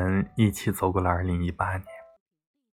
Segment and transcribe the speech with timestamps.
[0.00, 1.86] 们一起走过了2018年，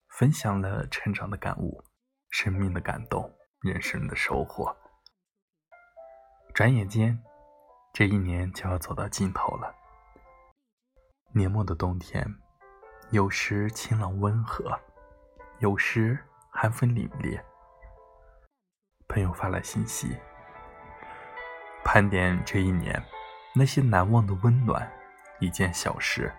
[0.09, 1.83] 分享了成长的感悟、
[2.29, 4.75] 生命的感动、人生的收获。
[6.53, 7.19] 转眼间，
[7.93, 9.73] 这一年就要走到尽头了。
[11.33, 12.23] 年末的冬天，
[13.09, 14.79] 有时晴朗温和，
[15.59, 16.17] 有时
[16.51, 17.41] 寒风凛冽。
[19.07, 20.15] 朋友发来信息，
[21.83, 23.03] 盘点这一年
[23.55, 24.91] 那些难忘的温暖，
[25.39, 26.31] 一件小事，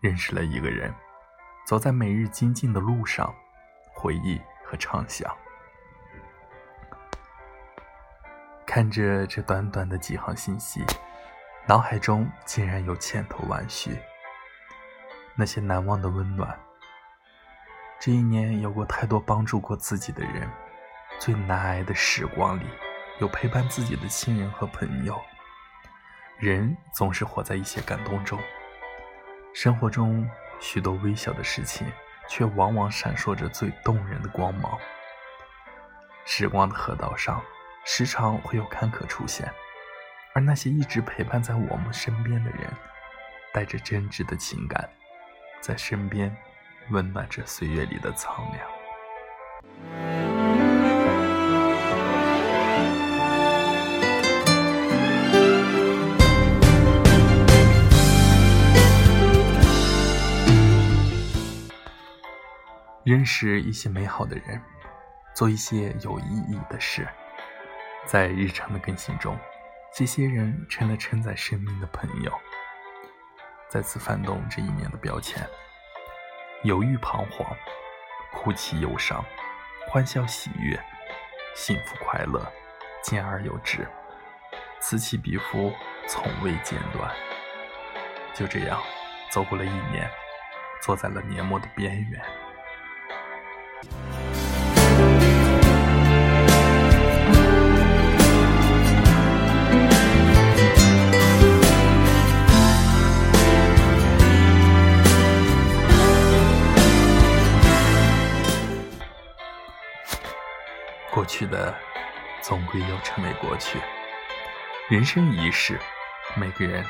[0.00, 0.94] 认识了一个人，
[1.66, 3.34] 走在每日精进的路上，
[3.92, 5.34] 回忆和畅想。
[8.64, 10.84] 看着这短短的几行信息，
[11.66, 13.98] 脑海中竟然有千头万绪。
[15.34, 16.58] 那些难忘的温暖，
[17.98, 20.48] 这一年有过太多帮助过自己的人。
[21.18, 22.66] 最难挨的时光里，
[23.20, 25.20] 有陪伴自己的亲人和朋友。
[26.38, 28.38] 人总是活在一些感动中，
[29.52, 30.28] 生活中
[30.60, 31.86] 许多微小的事情，
[32.28, 34.78] 却往往闪烁着最动人的光芒。
[36.24, 37.42] 时光的河道上，
[37.84, 39.50] 时常会有坎坷出现，
[40.34, 42.70] 而那些一直陪伴在我们身边的人，
[43.52, 44.88] 带着真挚的情感，
[45.60, 46.36] 在身边
[46.90, 48.77] 温暖着岁月里的苍凉。
[63.18, 64.62] 认识一些美好的人，
[65.34, 67.04] 做一些有意义的事，
[68.06, 69.36] 在日常的更新中，
[69.92, 72.32] 这些人成了承载生命的朋友。
[73.68, 75.44] 再次翻动这一年的标签，
[76.62, 77.44] 犹豫彷徨，
[78.32, 79.24] 哭泣忧伤，
[79.88, 80.80] 欢笑喜悦，
[81.56, 82.46] 幸福快乐，
[83.02, 83.84] 兼而有之，
[84.78, 85.72] 此起彼伏，
[86.06, 87.12] 从未间断。
[88.32, 88.80] 就这样，
[89.28, 90.08] 走过了一年，
[90.80, 92.24] 坐在了年末的边缘。
[111.18, 111.74] 过去的，
[112.40, 113.80] 总归要成为过去。
[114.88, 115.76] 人生一世，
[116.36, 116.84] 每个人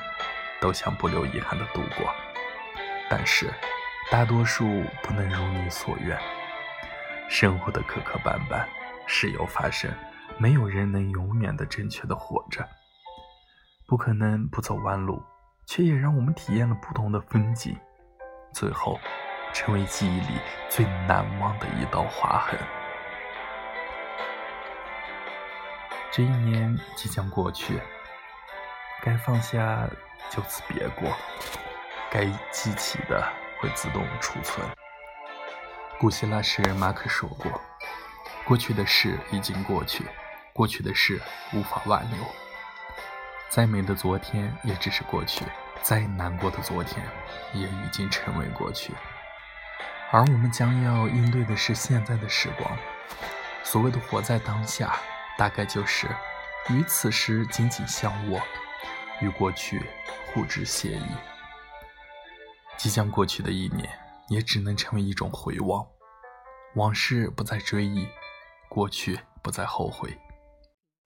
[0.60, 2.12] 都想不留遗憾的度过，
[3.08, 3.50] 但是
[4.10, 6.14] 大多数不能如你所愿。
[7.26, 8.66] 生活的磕磕绊绊，
[9.06, 9.90] 时有发生，
[10.36, 12.68] 没有人能永远的正确的活着，
[13.86, 15.22] 不可能不走弯路，
[15.64, 17.74] 却也让我们体验了不同的风景，
[18.52, 19.00] 最后
[19.54, 22.60] 成为记忆里最难忘的一道划痕。
[26.18, 27.80] 这一年即将过去，
[29.00, 29.88] 该放下
[30.28, 31.16] 就此别过，
[32.10, 33.24] 该记起的
[33.60, 34.66] 会自动储存。
[35.96, 37.60] 古希腊诗人马可说过
[38.44, 40.06] ：“过去的事已经过去，
[40.52, 42.18] 过去的事无法挽留。
[43.48, 45.44] 再美的昨天也只是过去，
[45.82, 47.00] 再难过的昨天
[47.52, 48.92] 也已经成为过去。
[50.10, 52.76] 而我们将要应对的是现在的时光。
[53.62, 54.98] 所谓的活在当下，
[55.38, 56.06] 大概就是
[56.68, 58.42] 与此时紧紧相握，
[59.22, 59.80] 与过去
[60.26, 61.06] 互致谢意。
[62.76, 63.88] 即将过去的一年。”
[64.28, 65.86] 也只能成为一种回望，
[66.74, 68.06] 往事不再追忆，
[68.68, 70.14] 过去不再后悔，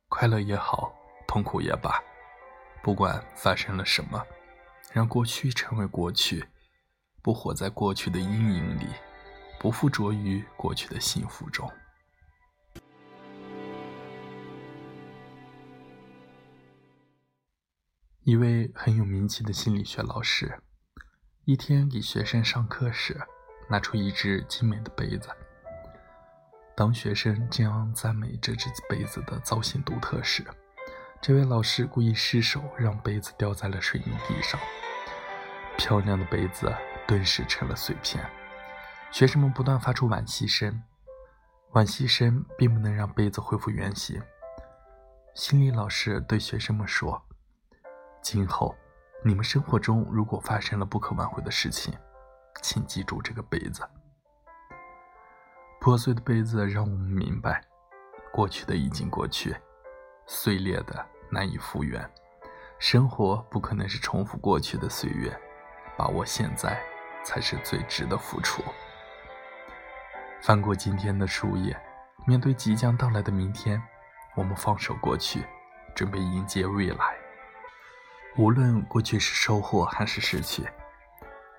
[0.09, 0.93] 快乐也好，
[1.25, 2.03] 痛苦也罢，
[2.82, 4.20] 不管发生了什么，
[4.93, 6.44] 让过去成为过去，
[7.22, 8.88] 不活在过去的阴影里，
[9.60, 11.72] 不附着于过去的幸福中。
[18.24, 20.60] 一位很有名气的心理学老师。
[21.44, 23.20] 一天给学生上课时，
[23.69, 25.28] 拿出一只精美的杯子。
[26.76, 30.46] 当学生这样赞美这只杯子的造型独特时，
[31.20, 34.60] 这位老师故意失手，让杯子掉在了水泥地上。
[35.76, 36.72] 漂亮的杯子
[37.08, 38.25] 顿时成了碎片。
[39.10, 40.80] 学生们不断发出惋惜声，
[41.72, 44.22] 惋惜声并不能让杯子恢复原形。
[45.34, 47.20] 心理老师对学生们说
[48.22, 48.74] ：“今后。”
[49.24, 51.94] 你们生活中如果发生了不可挽回的事情，
[52.60, 53.88] 请记住这个杯子。
[55.80, 57.62] 破碎的杯子让我们明白，
[58.32, 59.54] 过去的已经过去，
[60.26, 62.04] 碎裂的难以复原。
[62.80, 65.32] 生活不可能是重复过去的岁月，
[65.96, 66.82] 把握现在
[67.25, 68.60] 才是最值得付出。
[70.42, 71.80] 翻过今天的书页，
[72.26, 73.80] 面对即将到来的明天，
[74.34, 75.44] 我们放手过去，
[75.94, 77.21] 准备迎接未来。
[78.37, 80.67] 无论过去是收获还是失去，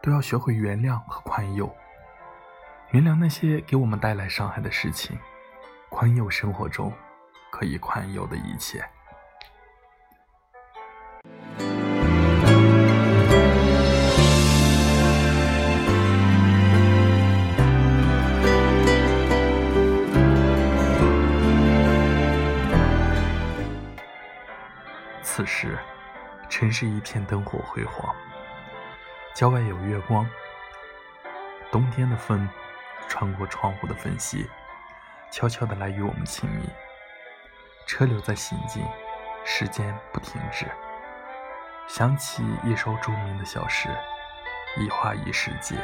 [0.02, 1.72] 都要学会原谅和宽宥。
[2.90, 5.18] 原谅那些给我们带来伤害的事情，
[5.90, 6.92] 宽宥生活中
[7.52, 8.84] 可以宽宥的一切。
[25.22, 25.78] 此时，
[26.54, 28.16] 城市一片灯火辉煌，
[29.34, 30.24] 郊外有月光。
[31.72, 32.48] 冬天的风
[33.08, 34.48] 穿过窗户的缝隙，
[35.32, 36.70] 悄悄地来与我们亲密。
[37.88, 38.86] 车流在行进，
[39.44, 40.68] 时间不停止。
[41.88, 43.90] 想起一首著名的小诗
[44.78, 45.76] ：“一花一世界，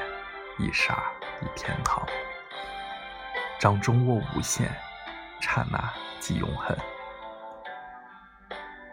[0.59, 1.01] 一沙
[1.41, 2.07] 一天堂。
[3.57, 4.69] 掌中握无限，
[5.41, 6.77] 刹那即永恒。”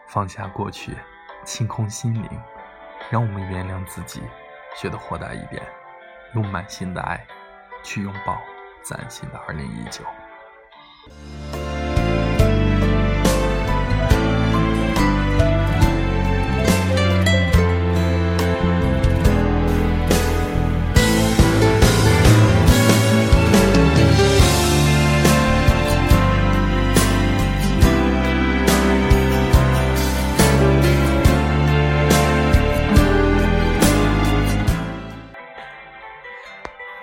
[0.09, 0.97] 放下过去，
[1.47, 2.29] 清空心灵
[3.09, 4.21] 让我们原谅自己
[4.75, 5.63] 学得豁达一点
[6.35, 7.25] 用满心的爱
[7.85, 8.37] 去拥抱
[8.83, 10.05] 崭新的二零一九。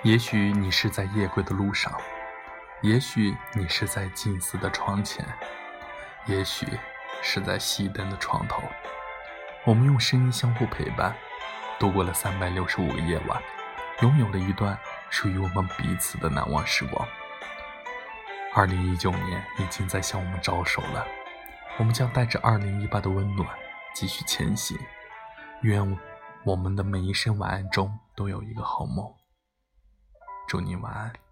[0.04, 1.90] 也许你是在夜归的路上，
[2.82, 5.26] 也许你是在静思的窗前，
[6.26, 6.66] 也许
[7.22, 8.62] 是在熄灯的床头。
[9.64, 11.16] 我们用声音相互陪伴，
[11.78, 13.42] 度过了三百六十五个夜晚，
[14.02, 14.78] 拥有了一段
[15.08, 17.08] 属于我们彼此的难忘时光。
[18.54, 21.06] 二零一九年已经在向我们招手了，
[21.78, 23.48] 我们将带着二零一八的温暖
[23.94, 24.78] 继续前行。
[25.62, 25.98] 愿
[26.44, 29.10] 我们的每一声晚安中都有一个好梦。
[30.54, 31.23] 祝你晚安。